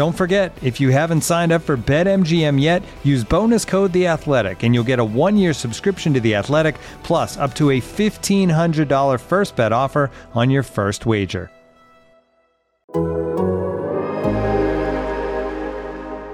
[0.00, 4.62] Don't forget, if you haven't signed up for BetMGM yet, use bonus code The Athletic,
[4.62, 9.56] and you'll get a one-year subscription to The Athletic, plus up to a $1,500 first
[9.56, 11.50] bet offer on your first wager.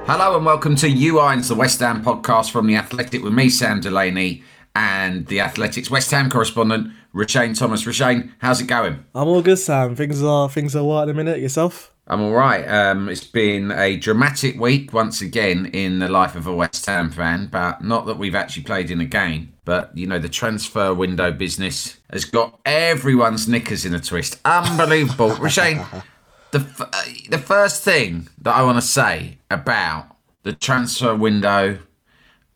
[0.06, 3.51] Hello and welcome to You Irons, the West Ham podcast from The Athletic with me,
[3.51, 4.45] Sam Delaney,
[4.77, 7.83] and The Athletic's West Ham correspondent, Roshane Thomas.
[7.83, 9.05] Roshane, how's it going?
[9.12, 9.97] I'm all good, Sam.
[9.97, 11.41] Things are things are what in a minute.
[11.41, 11.92] Yourself?
[12.08, 12.64] I'm all right.
[12.64, 17.10] Um, it's been a dramatic week once again in the life of a West Ham
[17.10, 19.54] fan, but not that we've actually played in a game.
[19.64, 24.38] But you know, the transfer window business has got everyone's knickers in a twist.
[24.44, 26.04] Unbelievable, Roshane.
[26.52, 31.80] The f- uh, the first thing that I want to say about the transfer window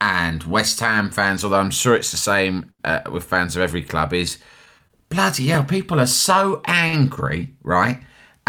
[0.00, 3.82] and West Ham fans, although I'm sure it's the same uh, with fans of every
[3.82, 4.38] club, is
[5.08, 5.64] bloody hell.
[5.64, 8.00] People are so angry, right?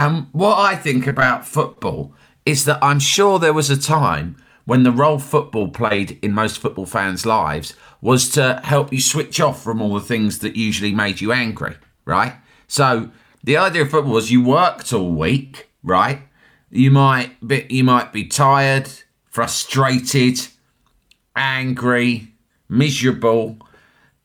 [0.01, 4.35] And what I think about football is that I'm sure there was a time
[4.65, 9.39] when the role football played in most football fans' lives was to help you switch
[9.39, 12.33] off from all the things that usually made you angry, right?
[12.67, 13.11] So
[13.43, 16.23] the idea of football was you worked all week, right?
[16.71, 18.89] You might be you might be tired,
[19.25, 20.47] frustrated,
[21.35, 22.33] angry,
[22.67, 23.57] miserable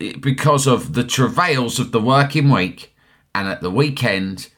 [0.01, 2.95] eh, because of the travails of the working week,
[3.35, 4.49] and at the weekend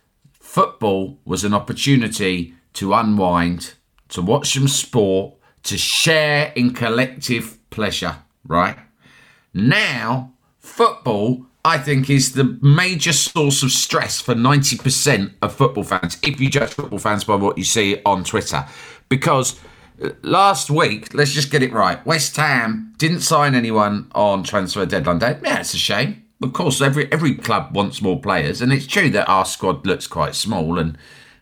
[0.48, 3.74] football was an opportunity to unwind,
[4.08, 8.16] to watch some sport, to share in collective pleasure,
[8.46, 8.78] right?
[9.52, 16.16] Now, football, I think, is the major source of stress for 90% of football fans,
[16.22, 18.64] if you judge football fans by what you see on Twitter.
[19.10, 19.60] Because
[20.02, 24.86] uh, last week, let's just get it right, West Ham didn't sign anyone on transfer
[24.86, 25.38] deadline day.
[25.44, 29.10] Yeah, it's a shame of course, every every club wants more players, and it's true
[29.10, 30.96] that our squad looks quite small, and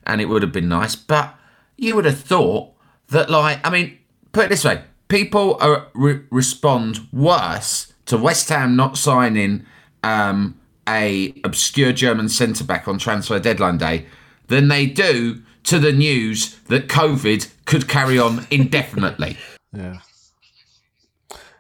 [0.07, 1.35] and it would have been nice, but
[1.77, 2.73] you would have thought
[3.09, 3.99] that, like, I mean,
[4.33, 9.67] put it this way: people are, re- respond worse to West Ham not signing
[10.03, 10.59] um,
[10.89, 14.07] a obscure German centre back on transfer deadline day
[14.47, 19.37] than they do to the news that COVID could carry on indefinitely.
[19.73, 19.99] yeah,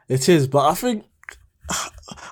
[0.08, 1.04] it is, but I think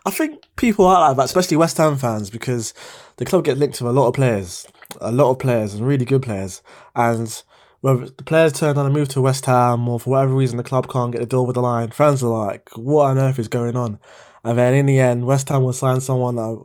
[0.06, 2.74] I think people are like that, especially West Ham fans, because
[3.16, 4.66] the club gets linked to a lot of players,
[5.00, 6.62] a lot of players, and really good players.
[6.94, 7.42] And
[7.80, 10.62] whether the players turn on and move to West Ham, or for whatever reason the
[10.62, 13.48] club can't get the door with the line, fans are like, "What on earth is
[13.48, 13.98] going on?"
[14.42, 16.62] And then in the end, West Ham will sign someone that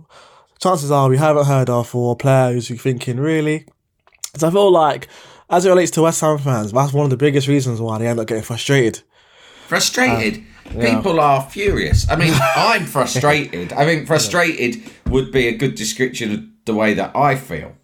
[0.60, 3.66] chances are we haven't heard of, or players player who's thinking, "Really?"
[4.38, 5.08] So I feel like,
[5.50, 8.08] as it relates to West Ham fans, that's one of the biggest reasons why they
[8.08, 9.02] end up getting frustrated.
[9.68, 10.38] Frustrated.
[10.38, 10.96] Um, Yeah.
[10.96, 12.10] People are furious.
[12.10, 13.74] I mean, I'm frustrated.
[13.74, 17.76] I think frustrated would be a good description of the way that I feel.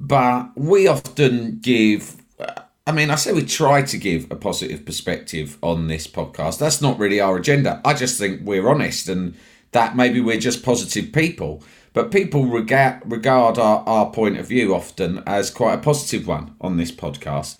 [0.00, 2.16] But we often give.
[2.38, 6.58] Uh, I mean, I say we try to give a positive perspective on this podcast.
[6.58, 7.80] That's not really our agenda.
[7.84, 9.36] I just think we're honest and
[9.70, 11.62] that maybe we're just positive people.
[11.92, 16.56] But people regard, regard our, our point of view often as quite a positive one
[16.60, 17.58] on this podcast.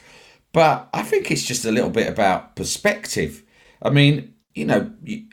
[0.52, 3.42] But I think it's just a little bit about perspective.
[3.82, 4.90] I mean, you know,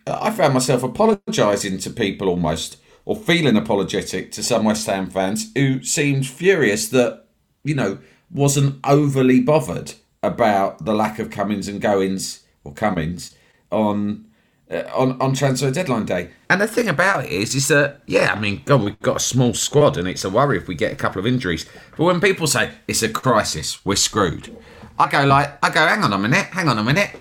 [0.08, 5.52] I found myself apologising to people almost, or feeling apologetic to some West Ham fans
[5.56, 7.26] who seemed furious that,
[7.64, 8.00] you know,
[8.32, 13.36] wasn't overly bothered about the lack of comings and goings or comings
[13.72, 14.26] on
[14.70, 16.30] uh, on on transfer deadline day.
[16.50, 19.22] And the thing about it is, is that yeah, I mean, God, we've got a
[19.22, 21.66] small squad, and it's a worry if we get a couple of injuries.
[21.98, 24.56] But when people say it's a crisis, we're screwed.
[24.98, 27.20] I go like, I go, hang on a minute, hang on a minute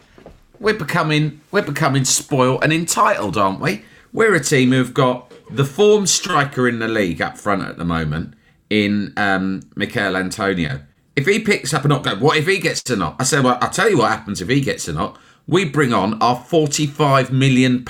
[0.60, 3.84] we're becoming we're becoming spoiled and entitled, aren't we?
[4.12, 7.84] We're a team who've got the form striker in the league up front at the
[7.84, 8.34] moment
[8.70, 10.82] in um, Michail Antonio.
[11.16, 13.16] if he picks up a knock, what if he gets a knock?
[13.18, 15.18] I said, well, I'll tell you what happens if he gets a knock.
[15.46, 17.84] We bring on our £45 million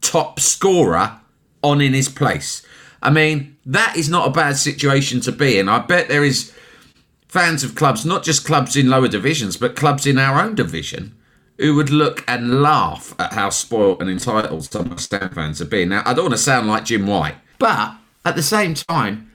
[0.00, 1.18] top scorer
[1.62, 2.64] on in his place.
[3.02, 5.68] I mean, that is not a bad situation to be in.
[5.68, 6.52] I bet there is
[7.26, 11.16] fans of clubs, not just clubs in lower divisions, but clubs in our own division,
[11.62, 15.66] who would look and laugh at how spoilt and entitled some West Ham fans are
[15.66, 15.90] being.
[15.90, 17.94] Now, I don't want to sound like Jim White, but
[18.24, 19.30] at the same time,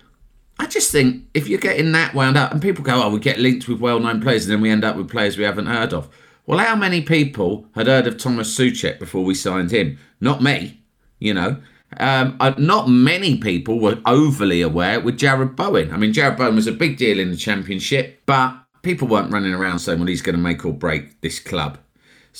[0.59, 3.39] I just think if you're getting that wound up, and people go, oh, we get
[3.39, 5.93] linked with well known players, and then we end up with players we haven't heard
[5.93, 6.09] of.
[6.45, 9.97] Well, how many people had heard of Thomas Soucek before we signed him?
[10.19, 10.81] Not me,
[11.19, 11.57] you know.
[11.97, 15.93] Um, uh, not many people were overly aware with Jarrod Bowen.
[15.93, 19.53] I mean, Jarrod Bowen was a big deal in the Championship, but people weren't running
[19.53, 21.77] around saying, well, he's going to make or break this club.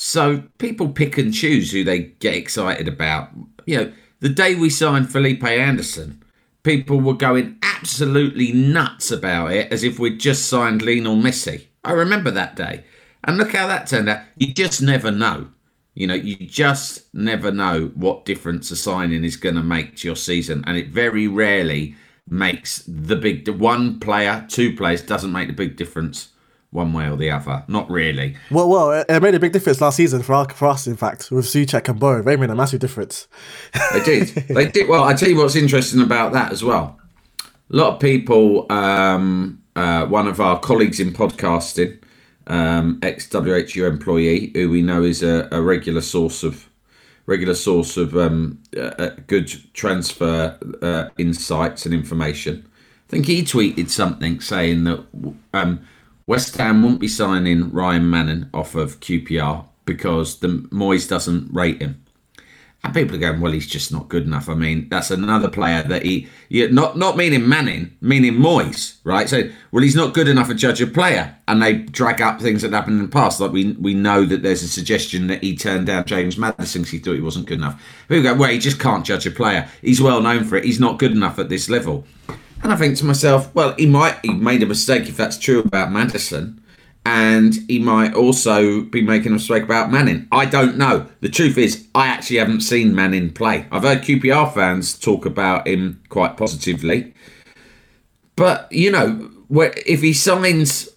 [0.00, 3.30] So people pick and choose who they get excited about.
[3.66, 6.22] You know, the day we signed Felipe Anderson,
[6.62, 11.66] people were going absolutely nuts about it as if we'd just signed Lionel Messi.
[11.82, 12.84] I remember that day.
[13.24, 14.20] And look how that turned out.
[14.36, 15.48] You just never know.
[15.94, 20.06] You know, you just never know what difference a signing is going to make to
[20.06, 20.62] your season.
[20.68, 21.96] And it very rarely
[22.28, 26.28] makes the big one player, two players doesn't make the big difference
[26.70, 27.64] one way or the other.
[27.68, 28.36] Not really.
[28.50, 30.86] Well, well, it made a big difference last season for, our, for us.
[30.86, 33.26] In fact, with Soucek and Bowen, they made a massive difference.
[33.92, 34.28] They did.
[34.48, 34.88] they did.
[34.88, 36.98] Well, I tell you what's interesting about that as well.
[37.42, 38.70] A lot of people.
[38.70, 42.02] Um, uh, one of our colleagues in podcasting,
[42.48, 46.68] um, ex WHU employee, who we know is a, a regular source of
[47.26, 52.68] regular source of um, uh, good transfer uh, insights and information.
[53.06, 55.04] I think he tweeted something saying that
[55.54, 55.86] um,
[56.28, 61.80] West Ham won't be signing Ryan Manning off of QPR because the Moyes doesn't rate
[61.80, 62.04] him.
[62.84, 64.46] And people are going, well, he's just not good enough.
[64.46, 69.26] I mean, that's another player that he, not not meaning Manning, meaning Moyes, right?
[69.26, 72.60] So, well, he's not good enough a judge of player, and they drag up things
[72.60, 73.40] that happened in the past.
[73.40, 76.92] Like we we know that there's a suggestion that he turned down James Maddison because
[76.92, 77.82] he thought he wasn't good enough.
[78.06, 79.66] People go, well, he just can't judge a player.
[79.80, 80.64] He's well known for it.
[80.64, 82.04] He's not good enough at this level.
[82.62, 85.60] And I think to myself, well, he might he made a mistake if that's true
[85.60, 86.60] about Maddison,
[87.06, 90.26] and he might also be making a mistake about Manning.
[90.32, 91.06] I don't know.
[91.20, 93.66] The truth is, I actually haven't seen Manning play.
[93.70, 97.14] I've heard QPR fans talk about him quite positively,
[98.36, 100.88] but you know, if he signs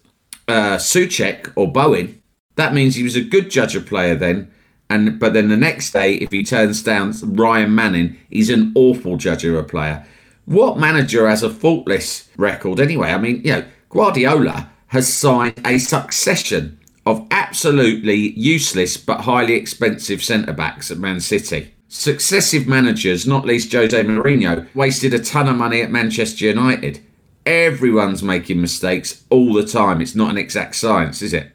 [0.48, 2.20] uh, Soucek or Bowen,
[2.56, 4.50] that means he was a good judge of player then.
[4.90, 9.16] And but then the next day, if he turns down Ryan Manning, he's an awful
[9.16, 10.06] judge of a player.
[10.52, 13.08] What manager has a faultless record anyway?
[13.08, 20.22] I mean, you know, Guardiola has signed a succession of absolutely useless but highly expensive
[20.22, 21.72] centre backs at Man City.
[21.88, 27.00] Successive managers, not least Jose Mourinho, wasted a ton of money at Manchester United.
[27.46, 30.02] Everyone's making mistakes all the time.
[30.02, 31.51] It's not an exact science, is it?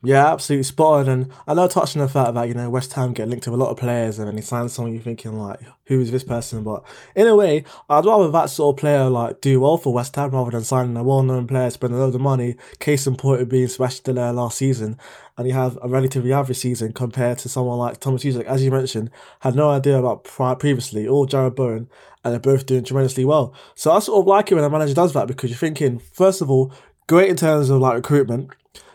[0.00, 1.08] Yeah, absolutely spot on.
[1.08, 3.50] And I know touching on the fact that, you know, West Ham get linked to
[3.50, 6.22] a lot of players and then he signs someone you're thinking like, who is this
[6.22, 6.62] person?
[6.62, 6.84] But
[7.16, 10.30] in a way, I'd rather that sort of player like do well for West Ham
[10.30, 13.48] rather than signing a well known player, spend a load of money, case in point
[13.48, 14.98] being Sebastian Haller last season,
[15.36, 18.70] and you have a relatively average season compared to someone like Thomas Hughes, as you
[18.70, 19.10] mentioned,
[19.40, 21.88] had no idea about prior previously, or Jarrod Bowen,
[22.22, 23.52] and they're both doing tremendously well.
[23.74, 26.40] So I sort of like it when a manager does that because you're thinking, first
[26.40, 26.72] of all,
[27.08, 28.50] great in terms of like recruitment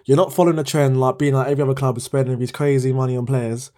[0.06, 2.92] you're not following the trend like being like every other club is spending these crazy
[2.92, 3.72] money on players.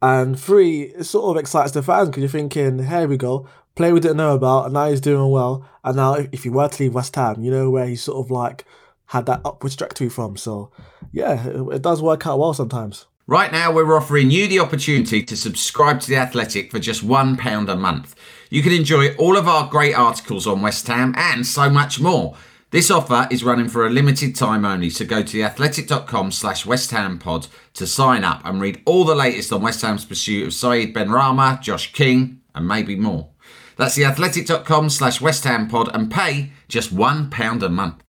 [0.00, 3.94] And three, it sort of excites the fans because you're thinking, here we go, player
[3.94, 5.68] we didn't know about, and now he's doing well.
[5.84, 8.30] And now, if he were to leave West Ham, you know where he sort of
[8.30, 8.64] like
[9.06, 10.36] had that upward trajectory from.
[10.36, 10.70] So,
[11.12, 13.06] yeah, it, it does work out well sometimes.
[13.28, 17.68] Right now, we're offering you the opportunity to subscribe to The Athletic for just £1
[17.68, 18.16] a month.
[18.50, 22.36] You can enjoy all of our great articles on West Ham and so much more.
[22.72, 26.90] This offer is running for a limited time only, so go to theathletic.com slash West
[26.90, 30.54] Ham pod to sign up and read all the latest on West Ham's pursuit of
[30.54, 33.28] Said Benrahma, Josh King, and maybe more.
[33.76, 38.02] That's theathletic.com slash West Ham pod and pay just £1 a month.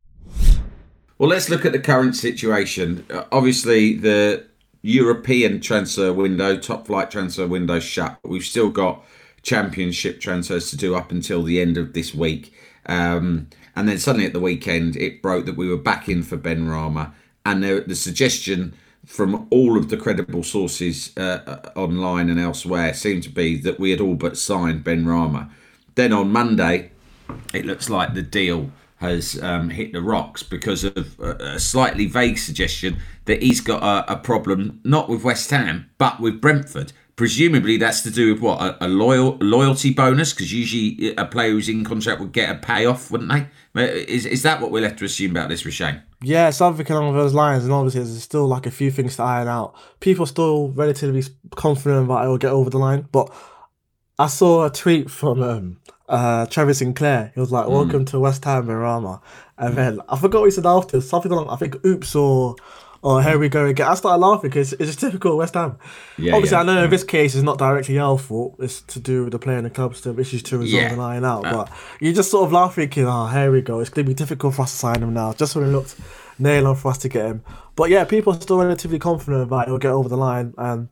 [1.17, 3.07] Well, let's look at the current situation.
[3.09, 4.47] Uh, obviously, the
[4.83, 9.07] European transfer window, top flight transfer window shut, we've still got
[9.41, 12.53] championship transfers to do up until the end of this week.
[12.85, 16.37] Um, and then suddenly at the weekend, it broke that we were back in for
[16.37, 17.13] Benrahma.
[17.47, 18.75] And the suggestion
[19.07, 23.81] from all of the credible sources uh, uh, online and elsewhere seemed to be that
[23.81, 25.51] we had all but signed Benrahma.
[25.95, 26.93] Then on Monday,
[27.55, 32.39] it looks like the deal has um, hit the rocks because of a, slightly vague
[32.39, 37.77] suggestion that he's got a, a problem not with West Ham but with Brentford presumably
[37.77, 41.69] that's to do with what a, a loyal loyalty bonus because usually a player who's
[41.69, 43.47] in contract would get a payoff, wouldn't they?
[44.09, 46.03] Is is that what we're left to assume about this, Roshane?
[46.23, 49.49] Yeah, something along those lines, and obviously there's still like a few things to iron
[49.49, 49.75] out.
[50.01, 51.23] People are still relatively
[51.57, 53.31] confident that it will get over the line, but
[54.19, 57.33] I saw a tweet from um, uh, Travis Sinclair.
[57.35, 58.11] He was like, "Welcome mm.
[58.13, 59.21] to West Ham, Benrahma,"
[59.59, 61.03] and then I forgot what he said after.
[61.03, 62.57] Something along, I think, "Oops" or
[63.03, 63.89] oh, here we go again.
[63.89, 65.79] I started laughing because it's just typical West Ham.
[66.19, 66.85] Yeah, Obviously, yeah, I know yeah.
[66.85, 68.57] in this case it's not directly our fault.
[68.59, 70.93] It's to do with the player and the club still issues to resolve yeah.
[70.93, 71.47] and iron out.
[71.47, 73.81] Uh, but you just sort of laugh thinking, oh, here we go.
[73.81, 75.33] It's going to be difficult for us to sign him now.
[75.33, 75.97] Just when it looked
[76.39, 77.45] nail on for us to get him.
[77.77, 80.55] But yeah, people are still relatively confident that he'll get over the line.
[80.59, 80.89] And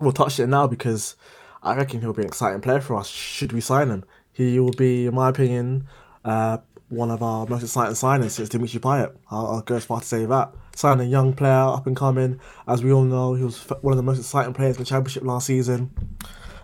[0.00, 1.16] we'll touch it now because
[1.62, 4.04] I reckon he'll be an exciting player for us should we sign him.
[4.32, 5.86] He will be, in my opinion,
[6.24, 9.14] uh, one of our most exciting signings since Dimitri Payet.
[9.30, 12.40] I'll, I'll go as far to say that signing a young player up and coming.
[12.66, 15.22] As we all know, he was one of the most exciting players in the championship
[15.22, 15.90] last season.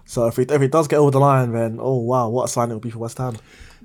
[0.04, 2.48] So if he, if he does get over the line, then oh wow, what a
[2.48, 3.36] signing it will be for West Ham.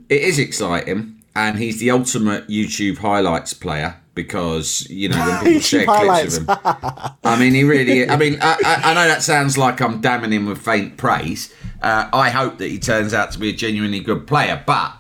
[0.10, 5.62] It is exciting, and he's the ultimate YouTube highlights player because you know when people
[5.62, 6.56] share clips of him.
[7.24, 8.08] I mean, he really.
[8.10, 11.54] I mean, I, I, know that sounds like I'm damning him with faint praise.
[11.82, 14.94] Uh, I hope that he turns out to be a genuinely good player, but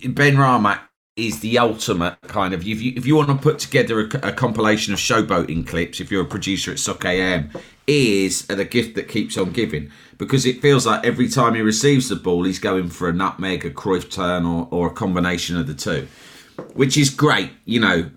[0.00, 0.80] Benrahma
[1.26, 4.32] is the ultimate kind of if you if you want to put together a, a
[4.32, 7.50] compilation of showboating clips if you're a producer at Soccer AM
[7.86, 9.90] is the gift that keeps on giving.
[10.16, 13.64] Because it feels like every time he receives the ball he's going for a nutmeg
[13.64, 16.08] a Cruyff turn or, or a combination of the two.
[16.74, 18.10] Which is great you know.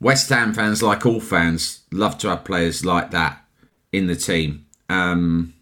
[0.00, 3.44] West Ham fans like all fans love to have players like that
[3.92, 4.64] in the team.
[4.88, 5.52] Um,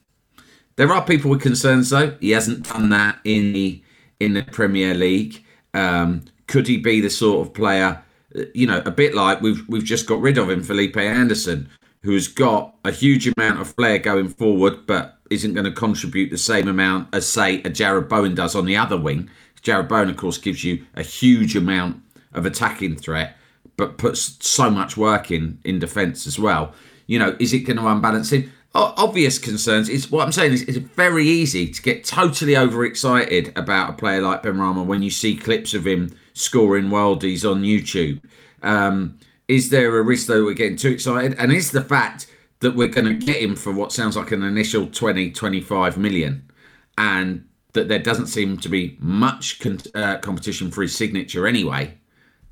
[0.77, 2.17] there are people with concerns though.
[2.21, 3.83] He hasn't done that in the
[4.21, 5.45] in the Premier League.
[5.75, 8.03] Um, could he be the sort of player,
[8.37, 11.69] uh, you know, a bit like we've we've just got rid of him, Felipe Anderson,
[12.03, 16.39] who's got a huge amount of flair going forward, but isn't going to contribute the
[16.39, 19.31] same amount as say a Jarrod Bowen does on the other wing.
[19.63, 22.03] Jarrod Bowen, of course, gives you a huge amount
[22.33, 23.37] of attacking threat,
[23.77, 26.75] but puts so much work in in defence as well.
[27.07, 28.53] You know, is it going to unbalance him?
[28.75, 29.89] Obvious concerns.
[29.89, 34.21] It's what I'm saying is it's very easy to get totally overexcited about a player
[34.21, 38.21] like Ben Benrahma when you see clips of him scoring worldies on YouTube.
[38.63, 41.35] Um, is there a risk though we're getting too excited?
[41.39, 42.27] And is the fact
[42.61, 46.51] that we're going to get him for what sounds like an initial 20, 25 million
[46.97, 51.97] and that there doesn't seem to be much con- uh, competition for his signature anyway?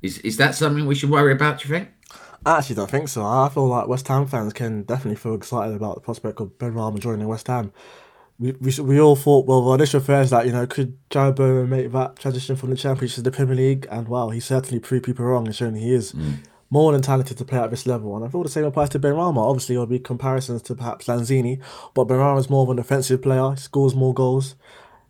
[0.01, 1.89] Is, is that something we should worry about, do you think?
[2.45, 3.25] I actually don't think so.
[3.25, 6.73] I feel like West Ham fans can definitely feel excited about the prospect of Ben
[6.73, 7.73] Benrahma joining West Ham
[8.39, 11.69] we, we, we all thought, well, the initial fears that, you know, could Jarrod Bowen
[11.69, 13.87] make that transition from the Championship to the Premier League?
[13.89, 16.37] And wow, he certainly proved people wrong and shown he is mm.
[16.69, 18.15] more than talented to play at this level.
[18.15, 19.37] And I feel the same applies to Benrahma.
[19.37, 21.61] Obviously, there'll be comparisons to perhaps Lanzini,
[21.95, 24.55] but Benrahma is more of an offensive player, scores more goals.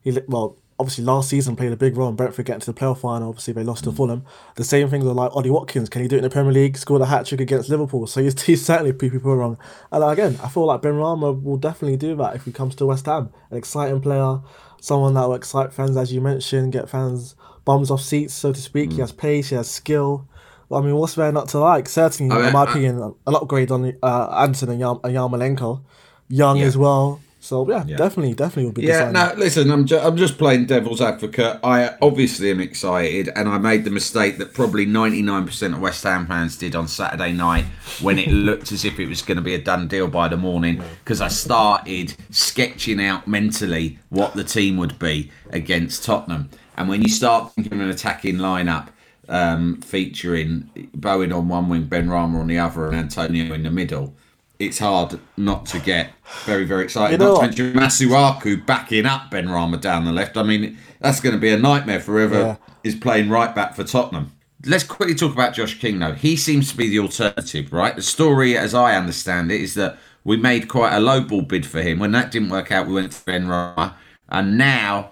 [0.01, 2.99] He, well, obviously last season played a big role in Brentford getting to the playoff
[2.99, 3.29] final.
[3.29, 3.95] Obviously, they lost to mm.
[3.95, 4.25] Fulham.
[4.55, 5.89] The same things are like Ollie Watkins.
[5.89, 6.77] Can he do it in the Premier League?
[6.77, 8.05] Scored a hat trick against Liverpool.
[8.07, 9.57] So he's, he's certainly proved people wrong.
[9.91, 13.05] And again, I feel like Benrahma will definitely do that if he comes to West
[13.07, 13.31] Ham.
[13.49, 14.39] An exciting player,
[14.79, 18.61] someone that will excite fans, as you mentioned, get fans bums off seats, so to
[18.61, 18.91] speak.
[18.91, 18.93] Mm.
[18.93, 20.27] He has pace, he has skill.
[20.69, 21.87] I mean, what's there not to like?
[21.87, 25.15] Certainly, I mean, in my I, opinion, an upgrade on uh, Anderson and, Yam- and
[25.15, 25.81] Yarmolenko.
[26.29, 26.65] Young yeah.
[26.65, 28.83] as well so yeah, yeah, definitely, definitely would be.
[28.83, 31.59] Yeah, no, listen, I'm ju- I'm just playing devil's advocate.
[31.63, 36.27] I obviously am excited, and I made the mistake that probably 99% of West Ham
[36.27, 37.63] fans did on Saturday night
[38.01, 40.35] when it looked as if it was going to be a done deal by the
[40.35, 46.89] morning because I started sketching out mentally what the team would be against Tottenham, and
[46.89, 48.89] when you start thinking of an attacking lineup.
[49.29, 54.15] Um, featuring Bowen on one wing, Benrahma on the other, and Antonio in the middle
[54.59, 56.11] it's hard not to get
[56.45, 57.13] very, very excited.
[57.13, 60.37] You know not to mention Masuaku backing up Benrahma down the left.
[60.37, 62.55] I mean, that's going to be a nightmare for whoever yeah.
[62.83, 64.31] is playing right back for Tottenham.
[64.65, 66.13] Let's quickly talk about Josh King, though.
[66.13, 67.95] He seems to be the alternative, right?
[67.95, 71.65] The story, as I understand it, is that we made quite a low ball bid
[71.65, 71.99] for him.
[71.99, 73.93] When that didn't work out, we went for Benrahma.
[74.29, 75.11] And now,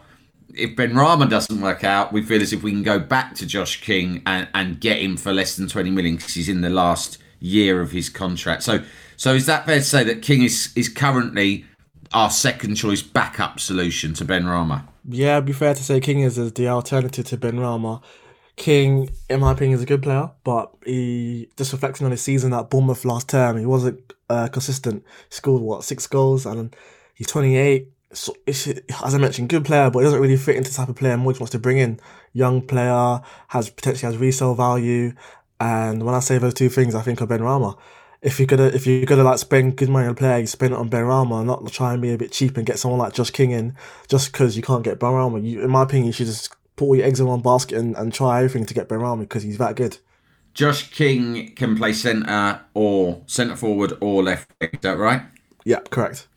[0.54, 3.82] if Benrahma doesn't work out, we feel as if we can go back to Josh
[3.82, 7.20] King and, and get him for less than 20 million because he's in the last
[7.40, 8.64] year of his contract.
[8.64, 8.84] So
[9.18, 11.66] so is that fair to say that King is is currently
[12.14, 14.88] our second choice backup solution to Benrahma?
[15.08, 18.02] Yeah, it'd be fair to say King is the alternative to Benrahma.
[18.56, 22.54] King, in my opinion, is a good player, but he just reflecting on his season
[22.54, 25.04] at Bournemouth last term, he wasn't uh, consistent.
[25.30, 26.76] He scored what six goals, and
[27.14, 27.90] he's twenty eight.
[28.14, 30.96] So as I mentioned, good player, but he doesn't really fit into the type of
[30.96, 32.00] player Moyes wants to bring in.
[32.32, 33.20] Young player
[33.50, 35.14] has potentially has resale value,
[35.60, 37.78] and when I say those two things, I think of Benrahma
[38.26, 40.74] if you're gonna if you're gonna like spend good money on a player, you spend
[40.74, 43.14] it on Benrahma, and not try and be a bit cheap and get someone like
[43.14, 43.76] Josh King in
[44.08, 45.48] just because you can't get Benrahma.
[45.48, 47.96] You, in my opinion, you should just put all your eggs in one basket and,
[47.96, 50.00] and try everything to get Benrahma because he's that good.
[50.56, 54.50] Josh King can play centre or centre forward or left.
[54.60, 55.22] Is that right?
[55.66, 56.28] Yep, correct.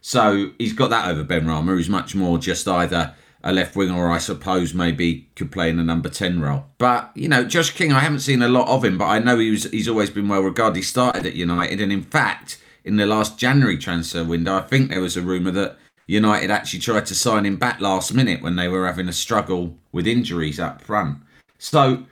[0.00, 3.14] So he's got that over Benrahma, who's much more just either
[3.46, 6.64] a left winger or I suppose maybe could play in a number 10 role.
[6.78, 9.38] But, you know, Josh King, I haven't seen a lot of him, but I know
[9.38, 10.76] he was, he's always been well regarded.
[10.76, 14.90] He started at United, and in fact, in the last January transfer window, I think
[14.90, 18.56] there was a rumour that United actually tried to sign him back last minute when
[18.56, 21.18] they were having a struggle with injuries up front.
[21.56, 22.04] So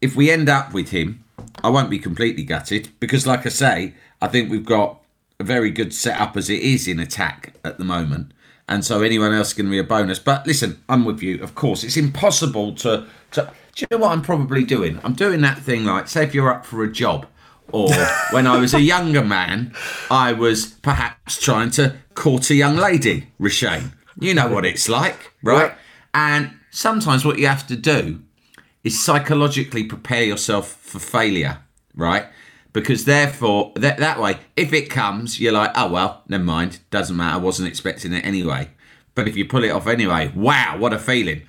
[0.00, 1.22] if we end up with him,
[1.62, 5.00] I won't be completely gutted because, like I say, I think we've got
[5.38, 8.32] a very good setup as it is in attack at the moment.
[8.68, 10.18] And so anyone else to be a bonus.
[10.18, 11.42] But listen, I'm with you.
[11.42, 13.06] Of course, it's impossible to.
[13.32, 15.00] to do you know what I'm probably doing?
[15.02, 17.26] I'm doing that thing like, say, if you're up for a job,
[17.72, 17.90] or
[18.30, 19.74] when I was a younger man,
[20.10, 23.92] I was perhaps trying to court a young lady, Roshane.
[24.18, 25.72] You know what it's like, right?
[26.14, 28.22] And sometimes what you have to do
[28.84, 31.58] is psychologically prepare yourself for failure,
[31.94, 32.26] right?
[32.74, 36.80] Because therefore, that, that way, if it comes, you're like, oh, well, never mind.
[36.90, 37.36] Doesn't matter.
[37.36, 38.68] I wasn't expecting it anyway.
[39.14, 41.42] But if you pull it off anyway, wow, what a feeling.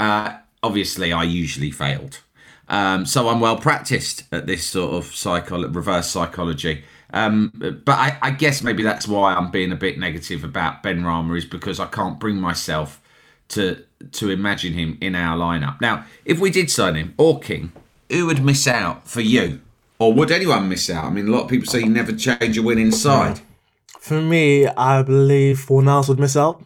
[0.00, 2.20] Uh, obviously, I usually failed.
[2.68, 6.84] Um, so I'm well practiced at this sort of reverse psychology.
[7.12, 11.36] Um, but I, I, guess maybe that's why I'm being a bit negative about Benrahma
[11.36, 13.02] is because I can't bring myself
[13.48, 15.78] to to imagine him in our lineup.
[15.82, 17.72] Now, if we did sign him or King,
[18.08, 19.60] who would miss out for you?
[20.02, 21.04] Or would anyone miss out?
[21.04, 23.40] I mean, a lot of people say you never change a winning side.
[24.00, 26.64] For me, I believe Fornals would miss out.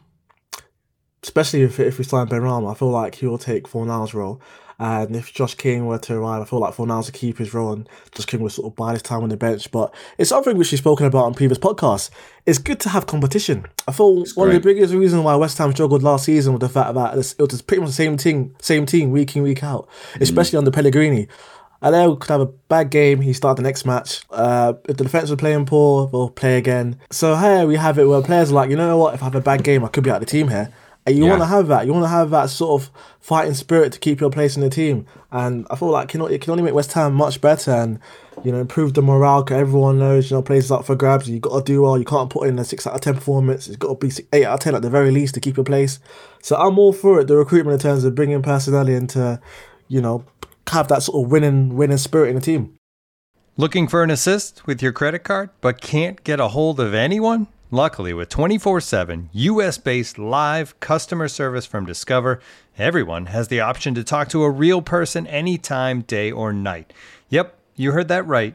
[1.23, 2.71] Especially if, if we sign Benrahma.
[2.71, 4.41] I feel like he will take Fornals' role.
[4.79, 7.73] And if Josh King were to arrive, I feel like Fornals would keep his role
[7.73, 9.71] and Josh King would sort of buy his time on the bench.
[9.71, 12.11] But it's something which we've spoken about on previous podcasts.
[12.47, 13.67] It's good to have competition.
[13.89, 14.57] I feel it's one great.
[14.57, 17.39] of the biggest reasons why West Ham struggled last season was the fact that it
[17.39, 20.21] was pretty much the same team, same team week in, week out, mm.
[20.21, 20.61] especially mm.
[20.61, 21.29] under Pellegrini.
[21.83, 23.21] Aleo could have a bad game.
[23.21, 24.23] He started the next match.
[24.31, 26.99] Uh, if the defense was playing poor, we'll play again.
[27.11, 29.15] So here we have it where players are like, you know what?
[29.15, 30.73] If I have a bad game, I could be out of the team here.
[31.07, 31.31] And you yeah.
[31.31, 31.87] want to have that.
[31.87, 34.71] You want to have that sort of fighting spirit to keep your place in the
[34.71, 35.07] team.
[35.31, 38.01] And I feel like it can only make West Ham much better and,
[38.43, 39.45] you know, improve the morale.
[39.45, 41.31] Cause everyone knows, you know, places up for grabs.
[41.31, 41.97] You got to do well.
[41.97, 43.69] You can't put in a 6 out of 10 performance.
[43.69, 45.65] It's got to be 8 out of 10 at the very least to keep your
[45.65, 46.01] place.
[46.43, 47.29] So I'm all for it.
[47.29, 49.41] The recruitment in terms of bringing personnel into,
[49.87, 50.25] you know,
[50.71, 52.77] have that sort of winning, winning spirit in the team.
[53.57, 57.47] Looking for an assist with your credit card, but can't get a hold of anyone?
[57.71, 62.41] Luckily, with 24 7 US based live customer service from Discover,
[62.79, 66.93] everyone has the option to talk to a real person anytime, day or night.
[67.29, 68.55] Yep, you heard that right.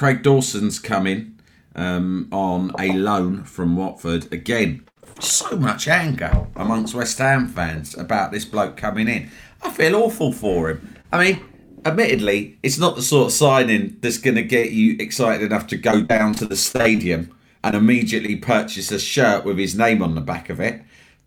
[0.00, 1.38] Craig Dawson's coming
[1.74, 4.32] um, on a loan from Watford.
[4.32, 4.82] Again,
[5.18, 9.30] so much anger amongst West Ham fans about this bloke coming in.
[9.60, 10.96] I feel awful for him.
[11.12, 11.44] I mean,
[11.84, 15.76] admittedly, it's not the sort of signing that's going to get you excited enough to
[15.76, 20.22] go down to the stadium and immediately purchase a shirt with his name on the
[20.22, 20.80] back of it.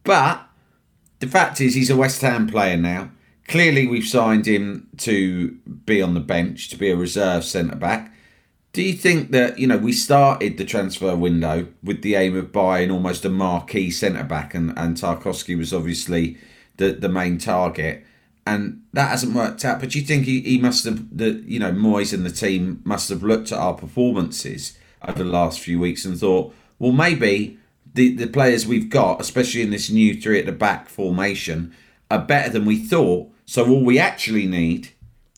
[0.04, 0.48] But
[1.20, 3.12] the fact is, he's a West Ham player now.
[3.48, 5.52] Clearly, we've signed him to
[5.86, 8.10] be on the bench, to be a reserve centre back.
[8.74, 12.52] Do you think that, you know, we started the transfer window with the aim of
[12.52, 16.40] buying almost a marquee centre back, and, and Tarkowski was obviously
[16.78, 18.04] the, the main target,
[18.48, 19.80] and that hasn't worked out.
[19.80, 22.82] But do you think he, he must have, the you know, Moyes and the team
[22.84, 24.76] must have looked at our performances
[25.08, 27.60] over the last few weeks and thought, well, maybe
[27.94, 31.76] the, the players we've got, especially in this new three at the back formation,
[32.10, 33.30] are better than we thought.
[33.46, 34.94] So all we actually need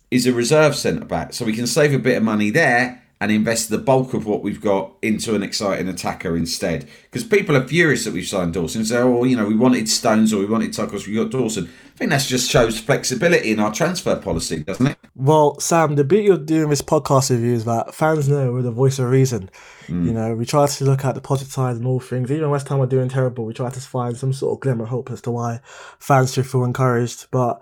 [0.09, 1.33] is a reserve centre back.
[1.33, 4.43] So we can save a bit of money there and invest the bulk of what
[4.43, 6.87] we've got into an exciting attacker instead.
[7.03, 8.83] Because people are furious that we've signed Dawson.
[8.83, 11.69] Say, oh, well, you know, we wanted Stones or we wanted Tuckles, we got Dawson.
[11.95, 14.97] I think that just shows flexibility in our transfer policy, doesn't it?
[15.15, 18.61] Well, Sam, the beauty of doing this podcast with you is that fans know we're
[18.63, 19.49] the voice of reason.
[19.87, 20.05] Mm.
[20.07, 22.29] You know, we try to look at the positive side and all things.
[22.29, 24.89] Even West Ham are doing terrible, we try to find some sort of glimmer of
[24.89, 25.61] hope as to why
[25.99, 27.27] fans should feel encouraged.
[27.31, 27.61] But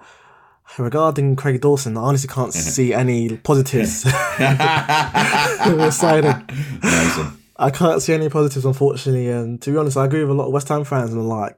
[0.78, 2.70] regarding Craig Dawson, I honestly can't mm-hmm.
[2.70, 4.02] see any positives.
[5.96, 6.46] Signing.
[6.82, 7.38] Amazing.
[7.56, 9.30] I can't see any positives, unfortunately.
[9.30, 11.24] And to be honest, I agree with a lot of West Ham fans and are
[11.24, 11.58] like,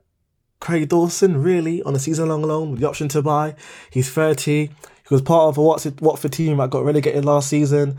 [0.60, 3.56] Craig Dawson, really, on a season long loan with the option to buy.
[3.91, 4.67] He's 30.
[4.67, 4.71] He
[5.10, 7.97] was part of a Watford, Watford team that got relegated last season.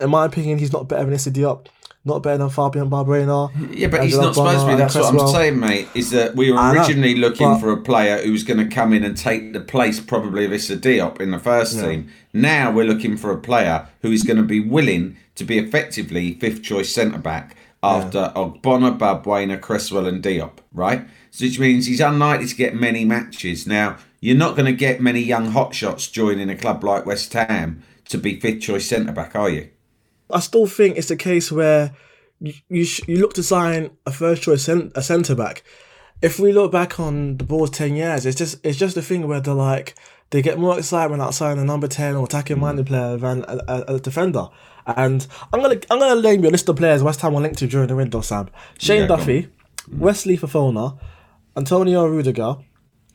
[0.00, 1.66] In my opinion, he's not better than Issa Diop.
[2.04, 3.50] Not better than Fabian Balbuena.
[3.76, 4.76] Yeah, but he's not supposed to be.
[4.76, 5.88] That's what I'm saying, mate.
[5.94, 8.74] Is that we were I know, originally looking for a player who was going to
[8.74, 12.08] come in and take the place, probably of Issa Diop in the first team.
[12.32, 16.34] Now we're looking for a player who is going to be willing to be effectively
[16.34, 20.58] fifth choice centre back after Ogbonna, Balbuena, Cresswell, and Diop.
[20.72, 23.66] Right, so which means he's unlikely to get many matches.
[23.66, 27.82] Now you're not going to get many young hotshots joining a club like West Ham
[28.08, 29.68] to be fifth choice centre back, are you?
[30.30, 31.92] I still think it's a case where
[32.40, 35.62] you you, sh- you look to sign a first choice cent- a centre back.
[36.20, 39.26] If we look back on the Bulls ten years, it's just it's just a thing
[39.28, 39.94] where they're like
[40.30, 43.58] they get more excitement out signing a number ten or attacking minded player than a,
[43.68, 44.48] a, a defender.
[44.86, 47.58] And I'm gonna I'm gonna name you a list of players West Ham were linked
[47.58, 48.48] to during the window, Sam.
[48.78, 49.06] Shane Yeah.
[49.08, 49.48] Duffy,
[49.92, 50.98] Wesley Fofana,
[51.56, 52.56] Antonio Rudiger,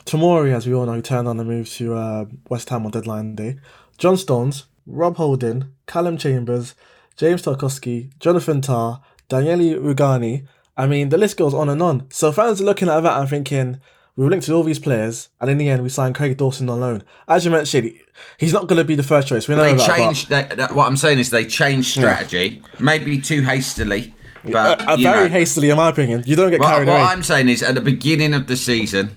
[0.05, 3.35] Tomori, as we all know, turned on the move to uh, West Ham on deadline
[3.35, 3.57] day.
[3.97, 6.75] John Stones, Rob Holding, Callum Chambers,
[7.17, 8.99] James Tarkowski, Jonathan Tah,
[9.29, 10.47] Daniele Rugani.
[10.75, 12.07] I mean, the list goes on and on.
[12.09, 13.79] So fans are looking at that and thinking,
[14.15, 16.69] we were linked to all these players, and in the end, we signed Craig Dawson
[16.69, 17.03] on loan.
[17.27, 17.93] As you mentioned,
[18.37, 19.47] he's not going to be the first choice.
[19.47, 19.87] We know They that.
[19.87, 20.29] but- changed.
[20.29, 24.13] They, that, what I'm saying is they changed strategy, maybe too hastily.
[24.43, 26.23] But uh, you very know, hastily, in my opinion.
[26.27, 27.01] You don't get What, carried what away.
[27.03, 29.15] I'm saying is, at the beginning of the season,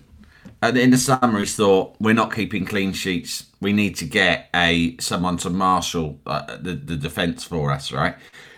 [0.62, 3.45] the, in the summer, he's thought we're not keeping clean sheets.
[3.60, 8.14] We need to get a someone to marshal uh, the the defence for us, right?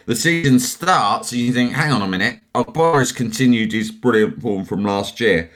[0.07, 4.65] The season starts, and you think, hang on a minute, has continued his brilliant form
[4.65, 5.51] from last year,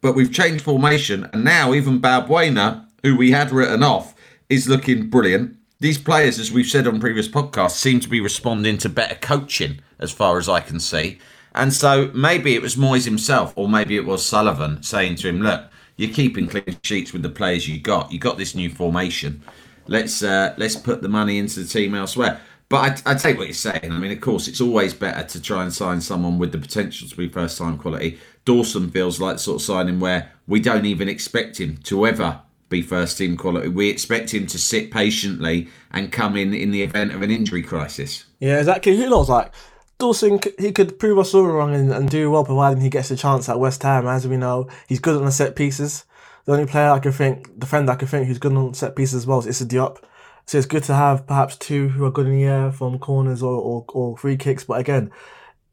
[0.00, 4.14] but we've changed formation, and now even Balbuena, who we had written off,
[4.48, 5.56] is looking brilliant.
[5.80, 9.80] These players, as we've said on previous podcasts, seem to be responding to better coaching,
[9.98, 11.18] as far as I can see.
[11.54, 15.42] And so maybe it was Moyes himself, or maybe it was Sullivan saying to him,
[15.42, 15.64] "Look,
[15.96, 18.12] you're keeping clean sheets with the players you got.
[18.12, 19.42] You got this new formation.
[19.86, 23.46] Let's uh, let's put the money into the team elsewhere." But I, I take what
[23.46, 23.92] you're saying.
[23.92, 27.08] I mean, of course, it's always better to try and sign someone with the potential
[27.08, 28.18] to be first time quality.
[28.44, 32.82] Dawson feels like sort of signing where we don't even expect him to ever be
[32.82, 33.68] first team quality.
[33.68, 37.62] We expect him to sit patiently and come in in the event of an injury
[37.62, 38.24] crisis.
[38.40, 38.96] Yeah, exactly.
[38.96, 39.28] Who knows?
[39.28, 39.52] Like
[39.98, 43.10] Dawson, c- he could prove us all wrong and, and do well, providing he gets
[43.10, 44.06] a chance at West Ham.
[44.06, 46.04] As we know, he's good on the set pieces.
[46.44, 48.96] The only player I can think, the defender I can think, who's good on set
[48.96, 49.98] pieces as well is Issa Diop.
[50.46, 53.42] So it's good to have perhaps two who are good in the air from corners
[53.42, 54.64] or, or, or free kicks.
[54.64, 55.10] But again,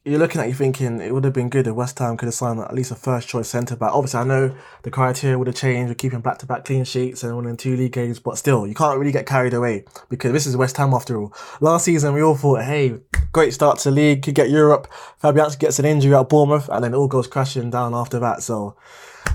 [0.03, 2.33] you're looking at you thinking it would have been good if West Ham could have
[2.33, 3.91] signed at least a first choice centre back.
[3.93, 7.23] Obviously, I know the criteria would have changed with keeping back to back clean sheets
[7.23, 10.47] and winning two league games, but still, you can't really get carried away because this
[10.47, 11.31] is West Ham after all.
[11.59, 12.97] Last season, we all thought, hey,
[13.31, 14.91] great start to the league, could get Europe.
[15.21, 18.41] Fabianski gets an injury at Bournemouth, and then it all goes crashing down after that.
[18.41, 18.75] So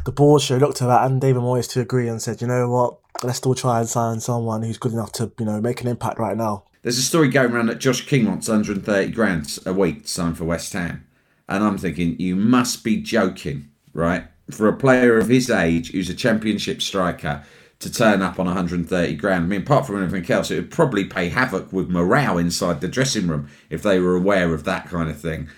[0.05, 2.69] the board show looked at that and David Moyes to agree and said, you know
[2.69, 5.87] what, let's still try and sign someone who's good enough to, you know, make an
[5.87, 6.65] impact right now.
[6.87, 10.35] There's a story going around that Josh King wants 130 grand a week to sign
[10.35, 11.05] for West Ham.
[11.49, 14.29] And I'm thinking, you must be joking, right?
[14.53, 17.43] For a player of his age who's a championship striker
[17.81, 19.43] to turn up on 130 grand.
[19.43, 22.87] I mean, apart from anything else, it would probably pay havoc with morale inside the
[22.87, 25.49] dressing room if they were aware of that kind of thing.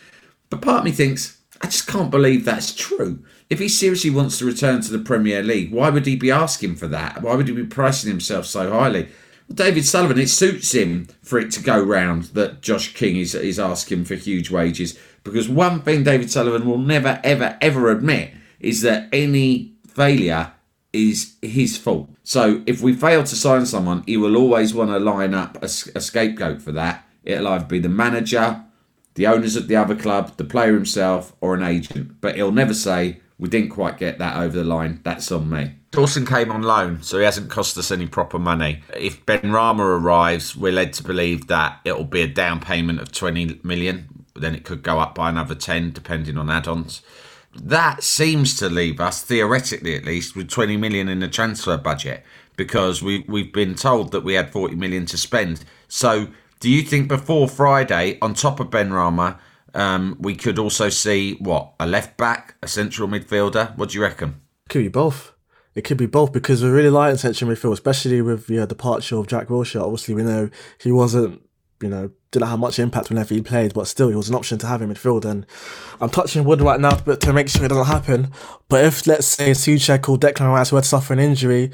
[0.49, 3.23] But part of me thinks, I just can't believe that's true.
[3.51, 6.77] If he seriously wants to return to the Premier League, why would he be asking
[6.77, 7.21] for that?
[7.21, 9.11] Why would he be pricing himself so highly?
[9.53, 13.59] David Sullivan, it suits him for it to go round that Josh King is, is
[13.59, 14.99] asking for huge wages.
[15.25, 20.53] Because one thing David Sullivan will never, ever, ever admit is that any failure
[20.93, 22.11] is his fault.
[22.23, 25.69] So if we fail to sign someone, he will always want to line up a
[25.69, 27.07] scapegoat for that.
[27.25, 28.65] It'll either be the manager,
[29.15, 32.21] the owners of the other club, the player himself, or an agent.
[32.21, 35.75] But he'll never say, we didn't quite get that over the line, that's on me.
[35.91, 38.83] Dawson came on loan, so he hasn't cost us any proper money.
[38.95, 43.61] If Benrahma arrives, we're led to believe that it'll be a down payment of 20
[43.63, 44.25] million.
[44.35, 47.01] Then it could go up by another 10, depending on add ons.
[47.55, 52.25] That seems to leave us, theoretically at least, with 20 million in the transfer budget
[52.57, 55.65] because we, we've been told that we had 40 million to spend.
[55.87, 56.29] So
[56.61, 59.39] Do you think before Friday, on top of Benrahma,
[59.79, 63.77] um, we could also see what a left back, a central midfielder?
[63.79, 64.41] What do you reckon?
[64.69, 65.33] Could be both.
[65.75, 69.29] It could be both because we're really in central midfield, especially with the departure of
[69.29, 69.83] Jack Wilshere.
[69.83, 71.41] Obviously, we know he wasn't,
[71.81, 74.59] you know, didn't have much impact whenever he played, but still, he was an option
[74.59, 75.25] to have in midfield.
[75.25, 75.47] And
[76.01, 78.33] I'm touching wood right now, but to make sure it doesn't happen.
[78.69, 81.71] But if, let's say, Soucek or Declan Rice were to suffer an injury,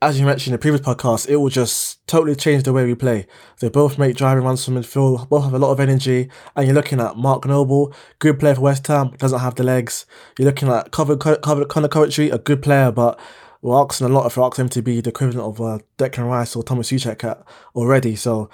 [0.00, 2.94] as you mentioned in the previous podcast, it will just totally change the way we
[2.94, 3.26] play.
[3.60, 6.74] They both make driving runs from midfield, both have a lot of energy, and you're
[6.74, 10.06] looking at Mark Noble, good player for West Ham, doesn't have the legs.
[10.38, 13.20] You're looking at cover, cover, Conor Coventry, a good player, but
[13.62, 16.56] we're asking a lot we're asking him to be the equivalent of uh, Declan Rice
[16.56, 17.44] or Thomas Soucek
[17.74, 18.16] already.
[18.16, 18.48] So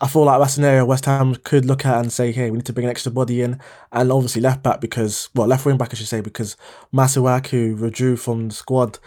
[0.00, 2.58] I feel like that's an area West Ham could look at and say, hey, we
[2.58, 3.58] need to bring an extra body in,
[3.90, 6.56] and obviously left back because, well, left wing back I should say, because
[6.92, 9.00] Masuaku withdrew from the squad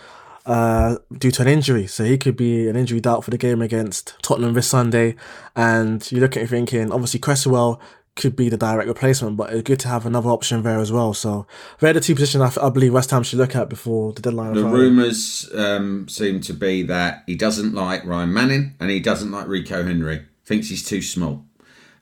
[0.48, 1.86] uh, due to an injury.
[1.86, 5.16] So he could be an injury doubt for the game against Tottenham this Sunday.
[5.56, 7.82] And you look at it thinking, obviously Cresswell
[8.16, 11.14] could be the direct replacement, but it's good to have another option there as well.
[11.14, 11.46] So
[11.80, 14.54] they're the two positions I, I believe West Ham should look at before the deadline.
[14.54, 19.30] The rumours um, seem to be that he doesn't like Ryan Manning and he doesn't
[19.30, 20.26] like Rico Henry.
[20.46, 21.46] Thinks he's too small.